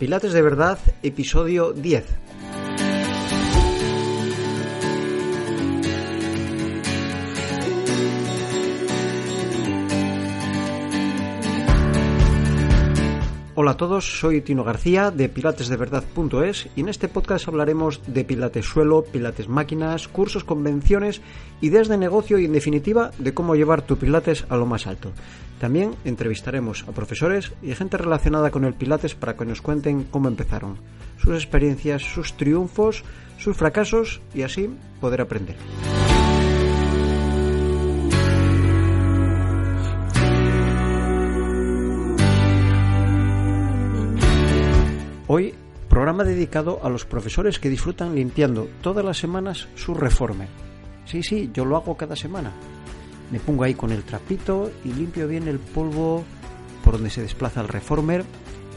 [0.00, 2.06] Pilates de Verdad, episodio 10.
[13.62, 18.64] Hola a todos, soy Tino García de pilatesdeverdad.es y en este podcast hablaremos de pilates
[18.64, 21.20] suelo, pilates máquinas, cursos, convenciones,
[21.60, 25.12] ideas de negocio y en definitiva de cómo llevar tu pilates a lo más alto.
[25.60, 30.28] También entrevistaremos a profesores y gente relacionada con el pilates para que nos cuenten cómo
[30.28, 30.78] empezaron,
[31.18, 33.04] sus experiencias, sus triunfos,
[33.36, 34.70] sus fracasos y así
[35.02, 35.56] poder aprender.
[46.20, 50.48] Programa dedicado a los profesores que disfrutan limpiando todas las semanas su reformer.
[51.06, 52.52] Sí, sí, yo lo hago cada semana.
[53.30, 56.24] Me pongo ahí con el trapito y limpio bien el polvo
[56.84, 58.24] por donde se desplaza el reformer,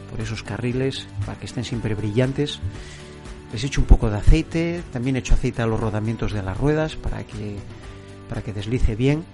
[0.09, 2.59] por esos carriles, para que estén siempre brillantes.
[3.51, 6.95] Les echo un poco de aceite, también echo aceite a los rodamientos de las ruedas
[6.95, 7.57] para que,
[8.29, 9.25] para que deslice bien.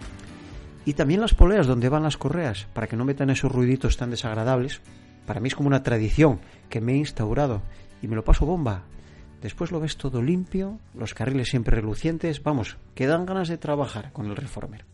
[0.86, 4.10] Y también las poleas donde van las correas, para que no metan esos ruiditos tan
[4.10, 4.82] desagradables,
[5.28, 7.62] para mí es como una tradición que me he instaurado
[8.02, 8.84] y me lo paso bomba.
[9.42, 14.12] Después lo ves todo limpio, los carriles siempre relucientes, vamos, que dan ganas de trabajar
[14.12, 14.86] con el reformer.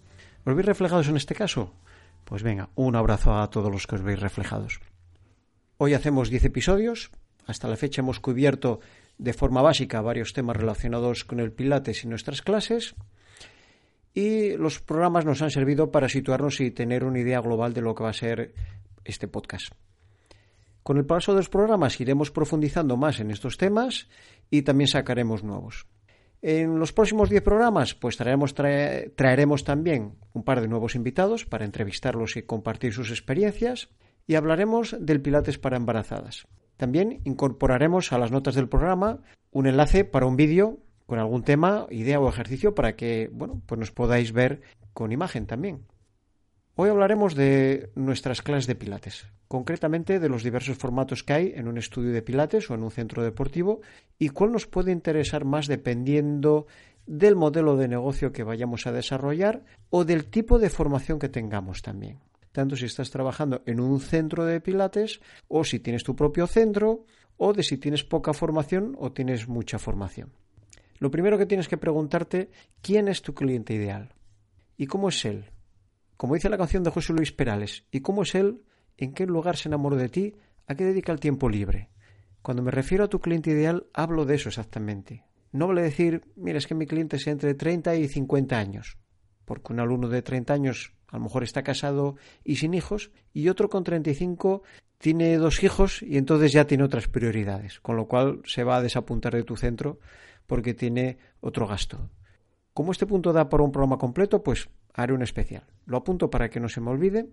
[0.45, 1.73] ¿Os veis reflejados en este caso?
[2.23, 4.79] Pues venga, un abrazo a todos los que os veis reflejados.
[5.77, 7.11] Hoy hacemos 10 episodios.
[7.47, 8.79] Hasta la fecha hemos cubierto
[9.17, 12.95] de forma básica varios temas relacionados con el Pilates y nuestras clases.
[14.13, 17.93] Y los programas nos han servido para situarnos y tener una idea global de lo
[17.95, 18.53] que va a ser
[19.03, 19.73] este podcast.
[20.85, 24.07] Con el paso de los programas iremos profundizando más en estos temas
[24.51, 25.87] y también sacaremos nuevos.
[26.43, 32.37] En los próximos 10 programas, pues traeremos, también un par de nuevos invitados para entrevistarlos
[32.37, 33.89] y compartir sus experiencias
[34.27, 36.45] y hablaremos del Pilates para embarazadas.
[36.77, 41.87] También incorporaremos a las notas del programa un enlace para un vídeo con algún tema,
[41.89, 44.61] idea o ejercicio para que, bueno, pues nos podáis ver
[44.93, 45.87] con imagen también.
[46.77, 51.69] Hoy hablaremos de nuestras clases de Pilates, concretamente de los diversos formatos que hay en
[51.69, 53.79] un estudio de Pilates o en un centro deportivo
[54.19, 56.67] y cuál nos puede interesar más dependiendo
[57.05, 61.81] del modelo de negocio que vayamos a desarrollar o del tipo de formación que tengamos
[61.81, 62.19] también.
[62.51, 67.05] Tanto si estás trabajando en un centro de Pilates o si tienes tu propio centro
[67.37, 70.33] o de si tienes poca formación o tienes mucha formación.
[70.99, 72.49] Lo primero que tienes que preguntarte,
[72.81, 74.13] ¿quién es tu cliente ideal?
[74.75, 75.54] ¿Y cómo es él?
[76.17, 78.61] Como dice la canción de José Luis Perales, ¿y cómo es él?
[78.97, 80.35] ¿En qué lugar se enamoró de ti?
[80.65, 81.89] ¿A qué dedica el tiempo libre?
[82.41, 85.25] Cuando me refiero a tu cliente ideal, hablo de eso exactamente.
[85.51, 88.97] No vale decir, mira, es que mi cliente sea entre 30 y 50 años,
[89.43, 93.49] porque un alumno de 30 años a lo mejor está casado y sin hijos, y
[93.49, 94.63] otro con 35
[94.97, 98.81] tiene dos hijos y entonces ya tiene otras prioridades, con lo cual se va a
[98.81, 99.99] desapuntar de tu centro
[100.47, 102.09] porque tiene otro gasto.
[102.73, 105.63] Como este punto da por un programa completo, pues haré un especial.
[105.85, 107.27] Lo apunto para que no se me olvide.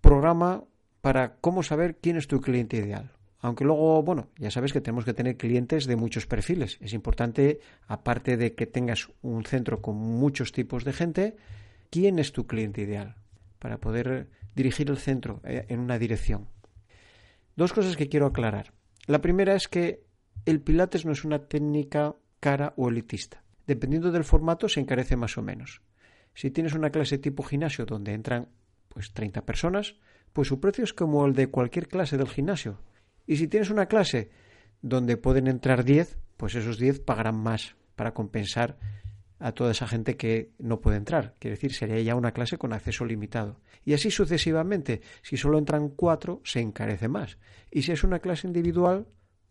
[0.00, 0.64] Programa
[1.00, 3.12] para cómo saber quién es tu cliente ideal.
[3.40, 6.78] Aunque luego, bueno, ya sabes que tenemos que tener clientes de muchos perfiles.
[6.80, 11.36] Es importante, aparte de que tengas un centro con muchos tipos de gente,
[11.90, 13.16] quién es tu cliente ideal
[13.58, 16.48] para poder dirigir el centro eh, en una dirección.
[17.56, 18.72] Dos cosas que quiero aclarar.
[19.06, 20.04] La primera es que
[20.46, 25.38] el Pilates no es una técnica cara o elitista dependiendo del formato, se encarece más
[25.38, 25.80] o menos.
[26.34, 28.48] Si tienes una clase tipo gimnasio donde entran
[28.88, 29.96] pues 30 personas,
[30.32, 32.80] pues su precio es como el de cualquier clase del gimnasio.
[33.26, 34.30] Y si tienes una clase
[34.80, 38.78] donde pueden entrar 10, pues esos 10 pagarán más para compensar
[39.38, 41.34] a toda esa gente que no puede entrar.
[41.38, 43.60] Quiere decir, sería ya una clase con acceso limitado.
[43.84, 45.02] Y así sucesivamente.
[45.22, 47.38] Si solo entran 4, se encarece más.
[47.70, 49.08] Y si es una clase individual,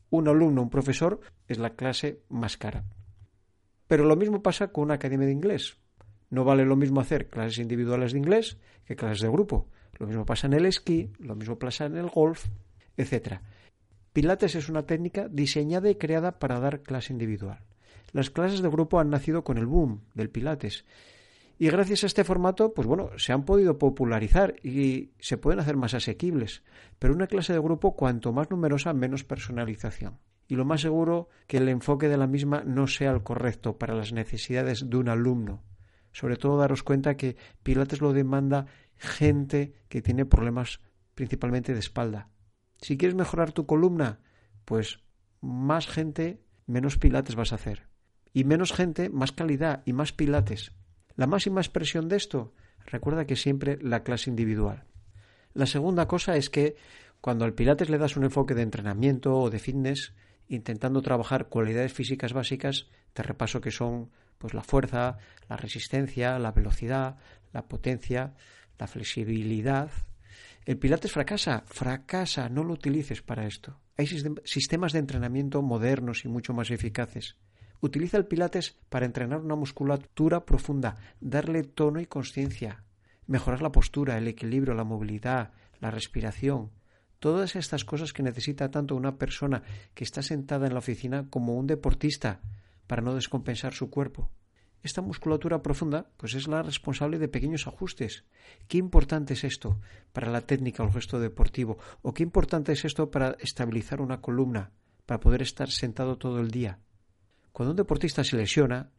[0.09, 2.85] un alumno, un profesor, es la clase más cara.
[3.87, 5.77] Pero lo mismo pasa con una academia de inglés.
[6.31, 9.67] No vale lo mismo hacer clases individuales de inglés que clases de grupo.
[9.99, 12.47] Lo mismo pasa en el esquí, lo mismo pasa en el golf,
[12.97, 13.41] etc.
[14.13, 17.59] Pilates es una técnica diseñada y creada para dar clase individual.
[18.13, 20.85] Las clases de grupo han nacido con el boom del Pilates
[21.59, 25.75] Y gracias a este formato, pues bueno, se han podido popularizar y se pueden hacer
[25.75, 26.63] más asequibles.
[26.97, 30.17] Pero una clase de grupo, cuanto más numerosa, menos personalización.
[30.47, 33.95] Y lo más seguro que el enfoque de la misma no sea el correcto para
[33.95, 35.61] las necesidades de un alumno.
[36.11, 38.67] Sobre todo daros cuenta que Pilates lo demanda
[38.97, 40.79] gente que tiene problemas
[41.15, 42.29] principalmente de espalda.
[42.81, 44.19] Si quieres mejorar tu columna,
[44.65, 44.99] pues
[45.41, 47.87] más gente, menos pilates vas a hacer.
[48.33, 50.71] Y menos gente, más calidad y más pilates.
[51.15, 52.53] La máxima expresión de esto,
[52.85, 54.85] recuerda que siempre la clase individual.
[55.53, 56.75] La segunda cosa es que
[57.19, 60.13] cuando al pilates le das un enfoque de entrenamiento o de fitness,
[60.47, 64.09] intentando trabajar cualidades físicas básicas, te repaso que son
[64.41, 67.17] pues la fuerza, la resistencia, la velocidad,
[67.53, 68.33] la potencia,
[68.79, 69.91] la flexibilidad.
[70.65, 73.79] El pilates fracasa, fracasa, no lo utilices para esto.
[73.97, 77.37] Hay sistemas de entrenamiento modernos y mucho más eficaces.
[77.81, 82.83] Utiliza el pilates para entrenar una musculatura profunda, darle tono y conciencia,
[83.27, 86.71] mejorar la postura, el equilibrio, la movilidad, la respiración,
[87.19, 89.61] todas estas cosas que necesita tanto una persona
[89.93, 92.41] que está sentada en la oficina como un deportista
[92.87, 94.31] para no descompensar su cuerpo.
[94.83, 98.25] Esta musculatura profunda pues es la responsable de pequeños ajustes.
[98.67, 99.79] ¿Qué importante es esto
[100.11, 101.77] para la técnica o el gesto deportivo?
[102.01, 104.71] ¿O qué importante es esto para estabilizar una columna,
[105.05, 106.79] para poder estar sentado todo el día?
[107.51, 108.89] Cuando un deportista se lesiona,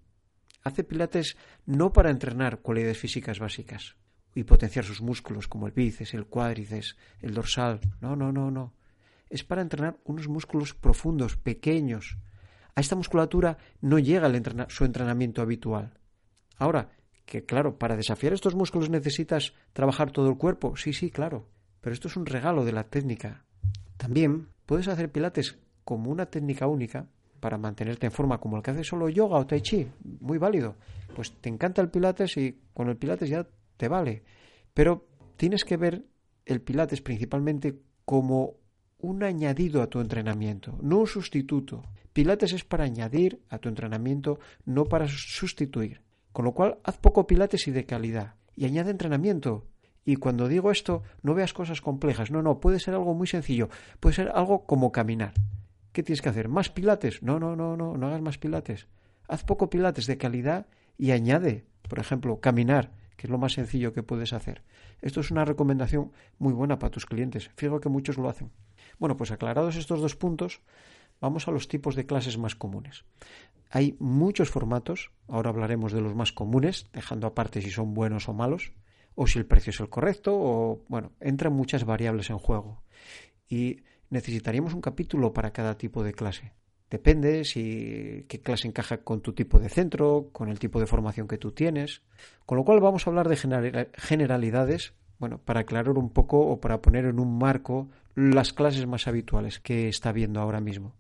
[0.63, 1.37] hace pilates
[1.67, 3.97] no para entrenar cualidades físicas básicas
[4.35, 7.81] y potenciar sus músculos como el bíceps, el cuádriceps, el dorsal.
[8.01, 8.75] No, no, no, no.
[9.29, 12.19] Es para entrenar unos músculos profundos, pequeños.
[12.75, 14.31] A esta musculatura no llega
[14.69, 15.99] su entrenamiento habitual.
[16.57, 16.91] Ahora,
[17.27, 20.77] que claro, para desafiar estos músculos necesitas trabajar todo el cuerpo.
[20.77, 21.49] Sí, sí, claro.
[21.81, 23.45] Pero esto es un regalo de la técnica.
[23.97, 27.09] También puedes hacer pilates como una técnica única
[27.41, 29.89] para mantenerte en forma, como el que hace solo yoga o tai chi,
[30.21, 30.77] muy válido.
[31.15, 33.47] Pues te encanta el pilates y con el pilates ya
[33.77, 34.23] te vale.
[34.73, 36.05] Pero tienes que ver
[36.47, 38.55] el pilates principalmente como
[39.03, 41.83] un añadido a tu entrenamiento, no un sustituto.
[42.13, 46.01] Pilates es para añadir a tu entrenamiento, no para sustituir.
[46.33, 48.35] Con lo cual, haz poco pilates y de calidad.
[48.57, 49.67] Y añade entrenamiento.
[50.05, 52.31] Y cuando digo esto, no veas cosas complejas.
[52.31, 53.69] No, no, puede ser algo muy sencillo.
[54.01, 55.35] Puede ser algo como caminar.
[55.93, 56.49] ¿Qué tienes que hacer?
[56.49, 57.23] ¿Más pilates?
[57.23, 58.87] No, no, no, no, no hagas más pilates.
[59.29, 60.67] Haz poco pilates de calidad
[60.97, 64.63] y añade, por ejemplo, caminar, que es lo más sencillo que puedes hacer.
[65.01, 67.51] Esto es una recomendación muy buena para tus clientes.
[67.57, 68.51] Fijo que muchos lo hacen.
[68.99, 70.61] Bueno, pues aclarados estos dos puntos,
[71.21, 73.05] vamos a los tipos de clases más comunes.
[73.71, 78.35] Hay muchos formatos, ahora hablaremos de los más comunes, dejando aparte si son buenos o
[78.35, 78.73] malos,
[79.15, 82.83] o si el precio es el correcto, o bueno, entran muchas variables en juego.
[83.49, 86.53] Y necesitaríamos un capítulo para cada tipo de clase.
[86.91, 91.27] Depende si qué clase encaja con tu tipo de centro, con el tipo de formación
[91.27, 92.03] que tú tienes.
[92.45, 96.83] Con lo cual vamos a hablar de generalidades, bueno, para aclarar un poco o para
[96.83, 100.97] poner en un marco las clases más habituales que está viendo ahora mismo.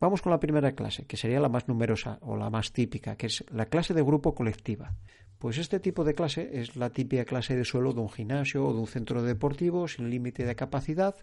[0.00, 3.26] Vamos con la primera clase, que sería la más numerosa o la más típica, que
[3.26, 4.94] es la clase de grupo colectiva.
[5.38, 8.72] Pues este tipo de clase es la típica clase de suelo de un gimnasio o
[8.72, 11.16] de un centro deportivo sin límite de capacidad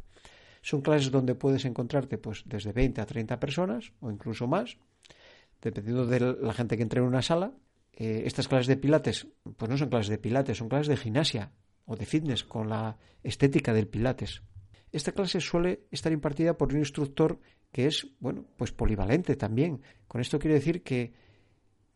[0.61, 4.77] son clases donde puedes encontrarte pues desde 20 a 30 personas o incluso más,
[5.61, 7.53] dependiendo de la gente que entre en una sala.
[7.93, 9.27] Eh, estas clases de pilates,
[9.57, 11.51] pues no son clases de pilates, son clases de gimnasia
[11.85, 14.43] o de fitness con la estética del pilates.
[14.91, 17.39] Esta clase suele estar impartida por un instructor
[17.71, 19.81] que es, bueno, pues polivalente también.
[20.07, 21.13] Con esto quiero decir que,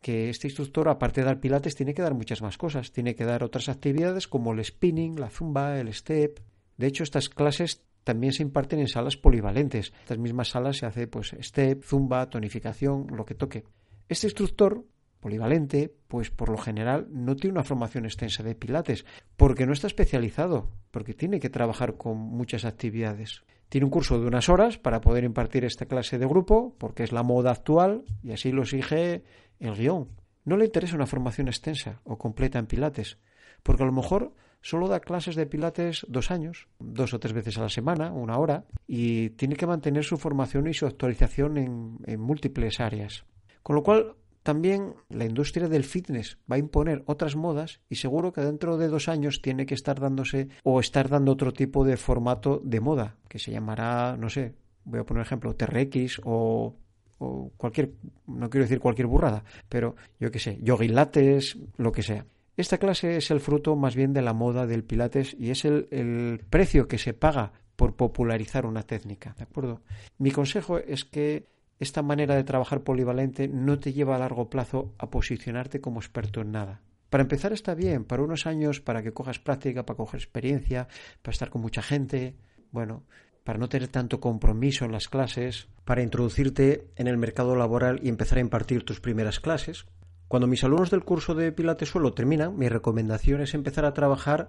[0.00, 2.92] que este instructor, aparte de dar pilates, tiene que dar muchas más cosas.
[2.92, 6.40] Tiene que dar otras actividades como el spinning, la zumba, el step.
[6.78, 9.90] De hecho, estas clases también se imparten en salas polivalentes.
[9.90, 13.64] En estas mismas salas se hace pues step, zumba, tonificación, lo que toque.
[14.08, 14.86] Este instructor
[15.20, 19.04] polivalente, pues por lo general no tiene una formación extensa de pilates,
[19.36, 23.42] porque no está especializado, porque tiene que trabajar con muchas actividades.
[23.68, 27.12] Tiene un curso de unas horas para poder impartir esta clase de grupo, porque es
[27.12, 29.24] la moda actual y así lo exige
[29.58, 30.08] el guion.
[30.44, 33.18] No le interesa una formación extensa o completa en pilates,
[33.64, 34.32] porque a lo mejor
[34.62, 38.38] solo da clases de pilates dos años, dos o tres veces a la semana, una
[38.38, 43.24] hora, y tiene que mantener su formación y su actualización en, múltiples áreas.
[43.62, 44.14] Con lo cual,
[44.46, 48.86] también la industria del fitness va a imponer otras modas y seguro que dentro de
[48.86, 53.16] dos años tiene que estar dándose o estar dando otro tipo de formato de moda,
[53.28, 56.76] que se llamará, no sé, voy a poner ejemplo, TRX o,
[57.18, 57.90] o cualquier,
[58.28, 62.24] no quiero decir cualquier burrada, pero yo qué sé, yogilates, lo que sea.
[62.56, 66.40] Esta clase es el fruto más bien de la moda del Pilates y es el,
[66.48, 69.34] precio que se paga por popularizar una técnica.
[69.36, 69.82] ¿De acuerdo?
[70.18, 71.48] Mi consejo es que
[71.78, 76.40] esta manera de trabajar polivalente no te lleva a largo plazo a posicionarte como experto
[76.40, 76.80] en nada.
[77.10, 80.88] Para empezar está bien, para unos años, para que cojas práctica, para coger experiencia,
[81.22, 82.34] para estar con mucha gente,
[82.72, 83.04] bueno,
[83.44, 88.08] para no tener tanto compromiso en las clases, para introducirte en el mercado laboral y
[88.08, 89.86] empezar a impartir tus primeras clases.
[90.26, 94.48] Cuando mis alumnos del curso de Pilates Suelo terminan, mi recomendación es empezar a trabajar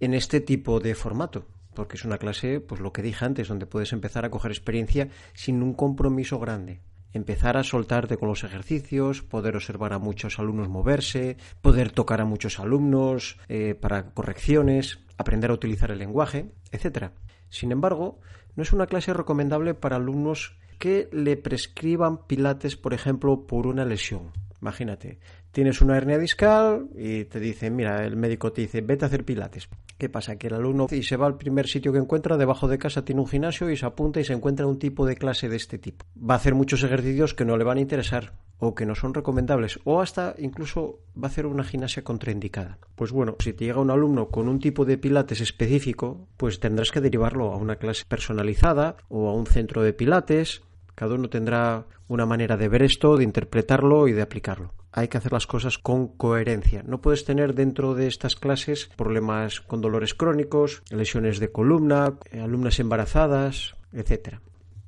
[0.00, 1.44] en este tipo de formato,
[1.78, 5.10] porque es una clase, pues lo que dije antes, donde puedes empezar a coger experiencia
[5.32, 6.80] sin un compromiso grande
[7.12, 12.24] empezar a soltarte con los ejercicios, poder observar a muchos alumnos moverse, poder tocar a
[12.24, 17.12] muchos alumnos eh, para correcciones, aprender a utilizar el lenguaje, etc.
[17.48, 18.18] Sin embargo,
[18.56, 23.84] no es una clase recomendable para alumnos que le prescriban pilates, por ejemplo, por una
[23.84, 24.32] lesión.
[24.60, 25.20] Imagínate,
[25.52, 29.24] tienes una hernia discal y te dicen, mira, el médico te dice, vete a hacer
[29.24, 29.68] pilates.
[29.98, 30.36] ¿Qué pasa?
[30.36, 33.20] Que el alumno y se va al primer sitio que encuentra, debajo de casa tiene
[33.20, 36.04] un gimnasio y se apunta y se encuentra un tipo de clase de este tipo.
[36.18, 39.14] Va a hacer muchos ejercicios que no le van a interesar o que no son
[39.14, 42.78] recomendables o hasta incluso va a hacer una gimnasia contraindicada.
[42.94, 46.90] Pues bueno, si te llega un alumno con un tipo de pilates específico, pues tendrás
[46.90, 50.62] que derivarlo a una clase personalizada o a un centro de pilates.
[50.98, 55.18] Cada uno tendrá una manera de ver esto, de interpretarlo y de aplicarlo hay que
[55.18, 56.82] hacer las cosas con coherencia.
[56.84, 62.40] No puedes tener dentro de estas clases problemas con dolores crónicos, lesiones de columna, eh,
[62.40, 64.40] alumnas embarazadas, etc.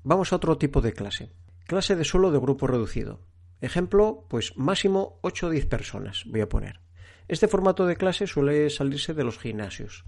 [0.03, 1.31] Vamos a otro tipo de clase.
[1.65, 3.21] Clase de suelo de grupo reducido.
[3.61, 6.81] Ejemplo, pues máximo 8 o 10 personas voy a poner.
[7.29, 10.05] Este formato de clase suele salirse de los gimnasios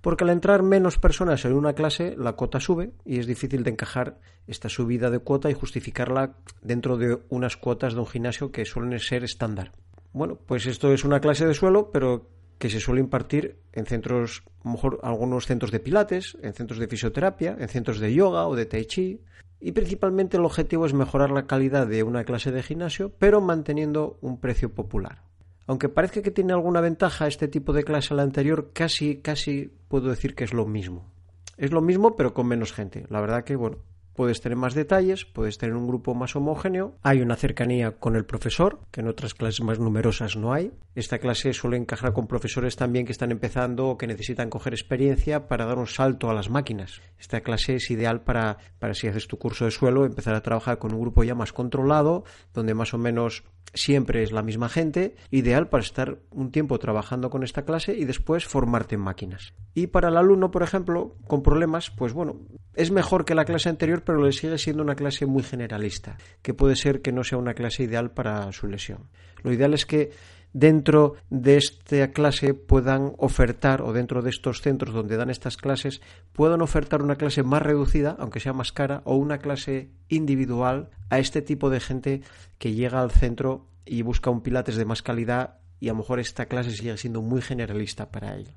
[0.00, 3.70] porque al entrar menos personas en una clase la cuota sube y es difícil de
[3.70, 8.64] encajar esta subida de cuota y justificarla dentro de unas cuotas de un gimnasio que
[8.64, 9.72] suelen ser estándar.
[10.12, 12.28] Bueno, pues esto es una clase de suelo, pero
[12.58, 16.78] que se suele impartir en centros, a lo mejor algunos centros de pilates, en centros
[16.78, 19.20] de fisioterapia, en centros de yoga o de tai chi,
[19.60, 24.18] y principalmente el objetivo es mejorar la calidad de una clase de gimnasio, pero manteniendo
[24.20, 25.29] un precio popular.
[25.66, 29.72] Aunque parezca que tiene alguna ventaja este tipo de clase a la anterior, casi, casi
[29.88, 31.10] puedo decir que es lo mismo.
[31.56, 33.06] Es lo mismo, pero con menos gente.
[33.08, 33.78] La verdad que, bueno,
[34.20, 38.26] puedes tener más detalles, puedes tener un grupo más homogéneo, hay una cercanía con el
[38.26, 40.72] profesor, que en otras clases más numerosas no hay.
[40.94, 45.48] Esta clase suele encajar con profesores también que están empezando o que necesitan coger experiencia
[45.48, 47.00] para dar un salto a las máquinas.
[47.18, 50.78] Esta clase es ideal para, para si haces tu curso de suelo, empezar a trabajar
[50.78, 55.14] con un grupo ya más controlado, donde más o menos siempre es la misma gente,
[55.30, 59.54] ideal para estar un tiempo trabajando con esta clase y después formarte en máquinas.
[59.74, 62.40] Y para el alumno, por ejemplo, con problemas, pues bueno,
[62.74, 66.52] es mejor que la clase anterior, pero le sigue siendo una clase muy generalista, que
[66.52, 69.08] puede ser que no sea una clase ideal para su lesión.
[69.44, 70.10] Lo ideal es que
[70.52, 76.00] dentro de esta clase puedan ofertar, o dentro de estos centros donde dan estas clases,
[76.32, 81.20] puedan ofertar una clase más reducida, aunque sea más cara, o una clase individual a
[81.20, 82.22] este tipo de gente
[82.58, 86.18] que llega al centro y busca un pilates de más calidad y a lo mejor
[86.18, 88.48] esta clase sigue siendo muy generalista para él.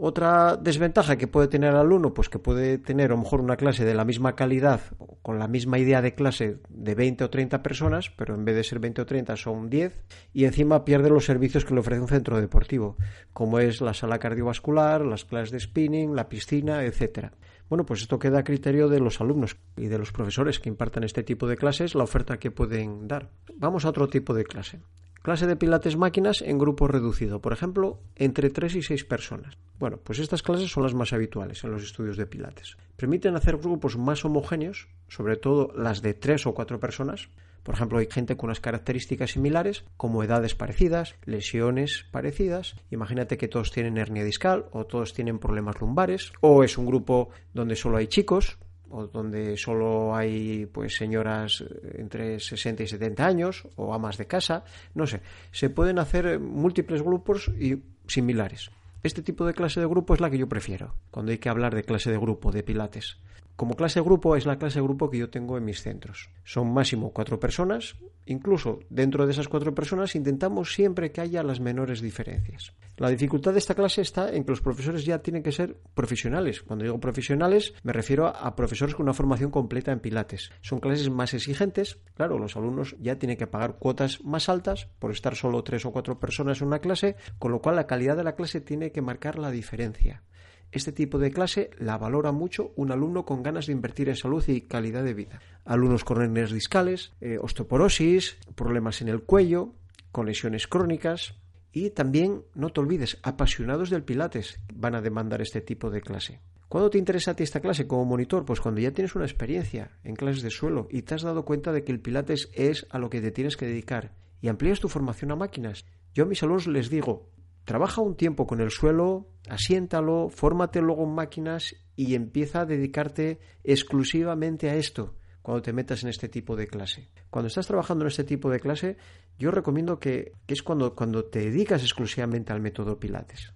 [0.00, 3.56] Otra desventaja que puede tener el alumno, pues que puede tener a lo mejor una
[3.56, 4.80] clase de la misma calidad,
[5.22, 8.62] con la misma idea de clase de 20 o 30 personas, pero en vez de
[8.62, 10.00] ser 20 o 30 son 10,
[10.32, 12.96] y encima pierde los servicios que le ofrece un centro deportivo,
[13.32, 17.32] como es la sala cardiovascular, las clases de spinning, la piscina, etcétera.
[17.68, 21.02] Bueno, pues esto queda a criterio de los alumnos y de los profesores que impartan
[21.02, 23.30] este tipo de clases, la oferta que pueden dar.
[23.56, 24.78] Vamos a otro tipo de clase.
[25.22, 29.58] Clase de pilates máquinas en grupo reducido, por ejemplo, entre 3 y 6 personas.
[29.78, 32.76] Bueno, pues estas clases son las más habituales en los estudios de pilates.
[32.96, 37.28] Permiten hacer grupos más homogéneos, sobre todo las de 3 o 4 personas.
[37.62, 42.76] Por ejemplo, hay gente con unas características similares, como edades parecidas, lesiones parecidas.
[42.90, 47.30] Imagínate que todos tienen hernia discal o todos tienen problemas lumbares, o es un grupo
[47.52, 48.58] donde solo hay chicos,
[48.90, 54.26] o donde solo hay pues señoras eh, entre 60 y 70 años o amas de
[54.26, 54.64] casa,
[54.94, 58.70] no sé, se pueden hacer múltiples grupos y similares.
[59.02, 61.74] Este tipo de clase de grupo es la que yo prefiero, cuando hay que hablar
[61.74, 63.18] de clase de grupo, de pilates.
[63.58, 66.30] Como clase grupo es la clase grupo que yo tengo en mis centros.
[66.44, 67.96] Son máximo cuatro personas.
[68.24, 72.72] Incluso dentro de esas cuatro personas intentamos siempre que haya las menores diferencias.
[72.98, 76.62] La dificultad de esta clase está en que los profesores ya tienen que ser profesionales.
[76.62, 80.52] Cuando digo profesionales me refiero a profesores con una formación completa en pilates.
[80.60, 81.98] Son clases más exigentes.
[82.14, 85.90] Claro, los alumnos ya tienen que pagar cuotas más altas por estar solo tres o
[85.90, 89.02] cuatro personas en una clase, con lo cual la calidad de la clase tiene que
[89.02, 90.22] marcar la diferencia.
[90.70, 94.44] Este tipo de clase la valora mucho un alumno con ganas de invertir en salud
[94.46, 95.40] y calidad de vida.
[95.64, 99.72] Alumnos con hernias discales, eh, osteoporosis, problemas en el cuello,
[100.12, 101.34] con lesiones crónicas
[101.72, 106.40] y también, no te olvides, apasionados del pilates van a demandar este tipo de clase.
[106.68, 108.44] ¿Cuándo te interesa a ti esta clase como monitor?
[108.44, 111.72] Pues cuando ya tienes una experiencia en clases de suelo y te has dado cuenta
[111.72, 114.88] de que el pilates es a lo que te tienes que dedicar y amplías tu
[114.88, 115.86] formación a máquinas.
[116.12, 117.30] Yo a mis alumnos les digo,
[117.68, 123.40] trabaja un tiempo con el suelo, asiéntalo, fórmate luego en máquinas y empieza a dedicarte
[123.62, 127.10] exclusivamente a esto cuando te metas en este tipo de clase.
[127.28, 128.96] Cuando estás trabajando en este tipo de clase,
[129.38, 133.52] yo recomiendo que, es cuando, cuando te dedicas exclusivamente al método Pilates.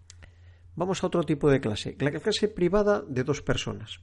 [0.76, 4.00] Vamos a otro tipo de clase, la clase privada de dos personas.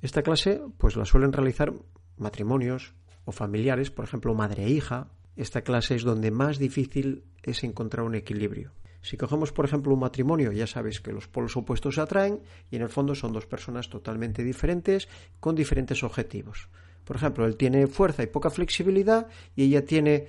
[0.00, 1.74] Esta clase pues la suelen realizar
[2.16, 2.94] matrimonios
[3.26, 5.10] o familiares, por ejemplo, madre e hija.
[5.36, 8.72] Esta clase es donde más difícil es encontrar un equilibrio.
[9.02, 12.40] Si cogemos, por ejemplo, un matrimonio, ya sabes que los polos opuestos se atraen
[12.70, 15.08] y en el fondo son dos personas totalmente diferentes
[15.40, 16.68] con diferentes objetivos.
[17.04, 20.28] Por ejemplo, él tiene fuerza y poca flexibilidad y ella tiene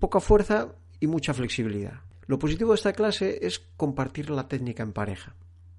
[0.00, 2.00] poca fuerza y mucha flexibilidad.
[2.26, 5.36] Lo positivo de esta clase es compartir la técnica en pareja.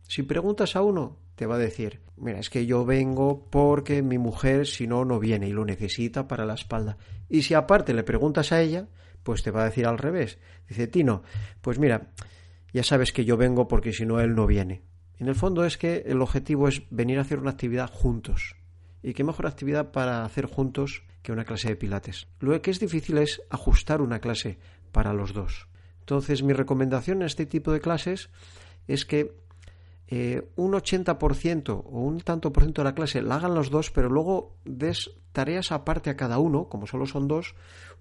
[0.08, 4.18] Si preguntas a uno, te va a decir, mira, es que yo vengo porque mi
[4.18, 6.98] mujer si no, no viene y lo necesita para la espalda.
[7.30, 8.88] Y si aparte le preguntas a ella,
[9.30, 10.40] pues te va a decir al revés.
[10.68, 11.22] Dice, Tino,
[11.62, 12.10] pues mira,
[12.74, 14.82] ya sabes que yo vengo porque si no, él no viene.
[15.20, 18.56] En el fondo es que el objetivo es venir a hacer una actividad juntos.
[19.04, 22.26] Y qué mejor actividad para hacer juntos que una clase de pilates.
[22.40, 24.58] Lo que es difícil es ajustar una clase
[24.92, 25.68] para los dos.
[26.00, 28.32] Entonces, mi recomendación en este tipo de clases
[28.88, 29.36] es que
[30.12, 33.92] eh, un 80% o un tanto por ciento de la clase la hagan los dos,
[33.92, 37.54] pero luego des tareas aparte a cada uno, como solo son dos,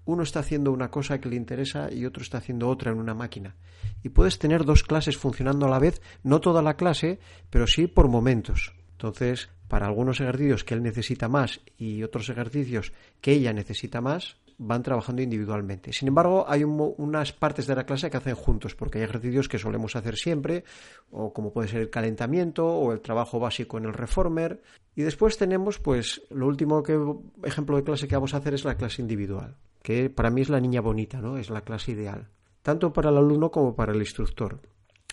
[0.05, 3.13] uno está haciendo una cosa que le interesa y otro está haciendo otra en una
[3.13, 3.55] máquina.
[4.01, 7.19] Y puedes tener dos clases funcionando a la vez, no toda la clase,
[7.51, 8.73] pero sí por momentos.
[8.93, 14.37] Entonces, para algunos ejercicios que él necesita más y otros ejercicios que ella necesita más,
[14.59, 15.93] van trabajando individualmente.
[15.93, 19.57] Sin embargo, hay unas partes de la clase que hacen juntos, porque hay ejercicios que
[19.57, 20.65] solemos hacer siempre,
[21.11, 24.61] o como puede ser el calentamiento o el trabajo básico en el reformer.
[24.95, 26.99] Y después tenemos, pues, lo último que,
[27.43, 30.49] ejemplo de clase que vamos a hacer es la clase individual, que para mí es
[30.49, 31.37] la niña bonita, ¿no?
[31.37, 32.27] Es la clase ideal,
[32.61, 34.59] tanto para el alumno como para el instructor.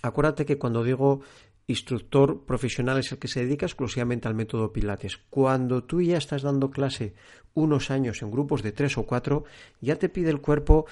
[0.03, 1.21] Acuérdate que cuando digo
[1.67, 5.19] instructor profesional es el que se dedica exclusivamente al método Pilates.
[5.31, 7.15] Cuando tú ya estás dando clase
[7.55, 9.45] unos años en grupos de tres o cuatro,
[9.81, 10.87] ya te pide el cuerpo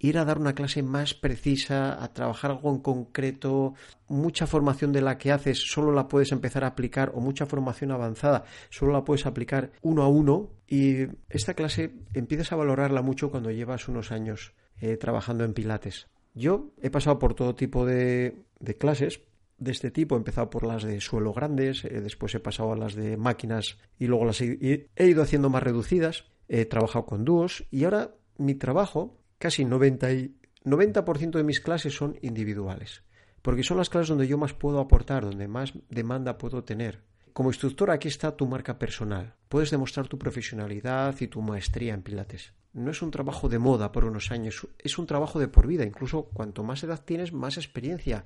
[0.00, 3.74] ir a dar una clase más precisa, a trabajar algo en concreto,
[4.08, 7.90] mucha formación de la que haces solo la puedes empezar a aplicar o mucha formación
[7.92, 13.30] avanzada solo la puedes aplicar uno a uno y esta clase empiezas a valorarla mucho
[13.30, 16.08] cuando llevas unos años eh, trabajando en Pilates.
[16.34, 19.20] Yo he pasado por todo tipo de, de clases,
[19.60, 20.16] de este tipo.
[20.16, 23.78] He empezado por las de suelo grandes, eh, después he pasado a las de máquinas
[23.98, 26.24] y luego las he, ido haciendo más reducidas.
[26.48, 31.02] He trabajado con dúos y ahora mi trabajo, casi 90%, y, 90
[31.38, 33.04] de mis clases son individuales.
[33.42, 37.04] Porque son las clases donde yo más puedo aportar, donde más demanda puedo tener.
[37.32, 39.36] Como instructor aquí está tu marca personal.
[39.48, 43.92] Puedes demostrar tu profesionalidad y tu maestría en Pilates no es un trabajo de moda
[43.92, 45.84] por unos años, es un trabajo de por vida.
[45.84, 48.24] Incluso cuanto más edad tienes, más experiencia,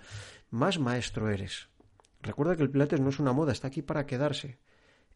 [0.50, 1.68] más maestro eres.
[2.22, 4.58] Recuerda que el Pilates no es una moda, está aquí para quedarse.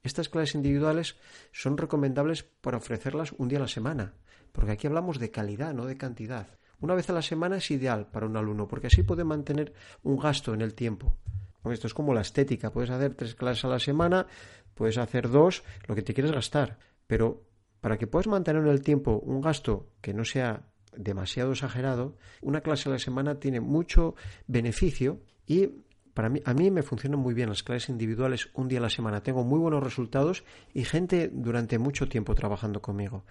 [0.02, 1.16] Estas clases individuales
[1.52, 4.14] son recomendables para ofrecerlas un día a la semana,
[4.52, 6.46] porque aquí hablamos de calidad, no de cantidad.
[6.80, 10.16] Una vez a la semana es ideal para un alumno, porque así puede mantener un
[10.16, 11.16] gasto en el tiempo.
[11.64, 14.26] Esto es como la estética, puedes hacer tres clases a la semana,
[14.74, 17.47] puedes hacer dos, lo que te quieres gastar, pero
[17.80, 20.64] para que puedas mantener en el tiempo un gasto que no sea
[20.96, 24.14] demasiado exagerado, una clase a la semana tiene mucho
[24.46, 25.68] beneficio y
[26.14, 28.90] para mí, a mí me funcionan muy bien las clases individuales un día a la
[28.90, 29.22] semana.
[29.22, 30.42] Tengo muy buenos resultados
[30.74, 33.24] y gente durante mucho tiempo trabajando conmigo.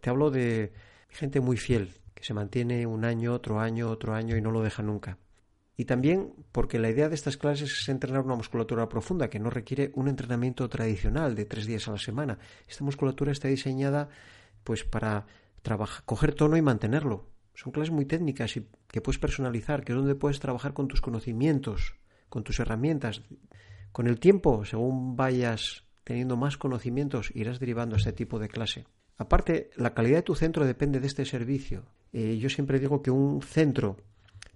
[0.00, 0.72] te hablo de
[1.08, 4.62] gente muy fiel, que se mantiene un año, otro año, otro año y no lo
[4.62, 5.18] deja nunca.
[5.76, 9.50] Y también porque la idea de estas clases es entrenar una musculatura profunda que no
[9.50, 12.38] requiere un entrenamiento tradicional de tres días a la semana.
[12.68, 14.08] Esta musculatura está diseñada
[14.64, 15.26] pues para
[15.62, 17.30] trabajar, coger tono y mantenerlo.
[17.54, 21.00] Son clases muy técnicas y que puedes personalizar, que es donde puedes trabajar con tus
[21.00, 21.94] conocimientos,
[22.28, 23.22] con tus herramientas.
[23.92, 28.86] Con el tiempo, según vayas teniendo más conocimientos, irás derivando a este tipo de clase.
[29.18, 31.84] Aparte, la calidad de tu centro depende de este servicio.
[32.12, 33.96] Eh, yo siempre digo que un centro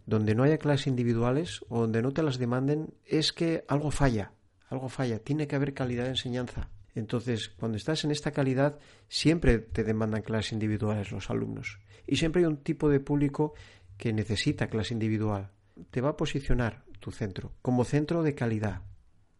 [0.06, 4.32] donde no haya clases individuales o donde no te las demanden, es que algo falla,
[4.68, 6.70] algo falla, tiene que haber calidad de enseñanza.
[6.94, 11.80] Entonces, cuando estás en esta calidad, siempre te demandan clases individuales los alumnos.
[12.06, 13.54] Y siempre hay un tipo de público
[13.98, 15.50] que necesita clase individual.
[15.90, 18.82] Te va a posicionar tu centro como centro de calidad,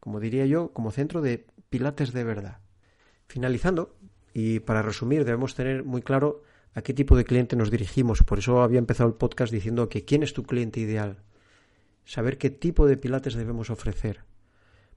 [0.01, 2.59] como diría yo, como centro de pilates de verdad.
[3.27, 3.97] Finalizando,
[4.35, 6.43] y para resumir, debemos tener muy claro
[6.77, 8.23] a qué tipo de cliente nos dirigimos.
[8.23, 11.23] Por eso había empezado el podcast diciendo que quién es tu cliente ideal.
[12.05, 14.25] Saber qué tipo de pilates debemos ofrecer.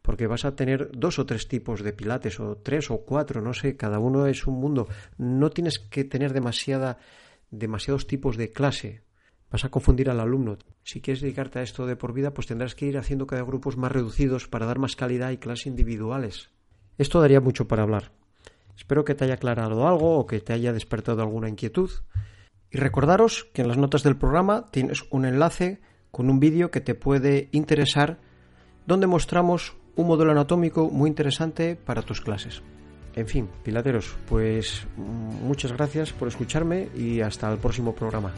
[0.01, 3.53] Porque vas a tener dos o tres tipos de pilates, o tres o cuatro, no
[3.53, 4.89] sé, cada uno es un mundo.
[5.17, 6.97] No tienes que tener demasiada,
[7.49, 9.03] demasiados tipos de clase.
[9.49, 10.57] Vas a confundir al alumno.
[10.83, 13.77] Si quieres dedicarte a esto de por vida, pues tendrás que ir haciendo cada grupos
[13.77, 16.49] más reducidos para dar más calidad y clases individuales.
[16.97, 18.18] Esto daría mucho para hablar.
[18.79, 21.91] Espero que te haya aclarado algo o que te haya despertado alguna inquietud.
[22.71, 26.79] Y recordaros que en las notas del programa tienes un enlace con un vídeo que
[26.79, 28.19] te puede interesar
[28.87, 32.63] donde mostramos un modelo anatómico muy interesante para tus clases.
[33.15, 38.31] En fin, pilateros, pues muchas gracias por escucharme y hasta el próximo programa.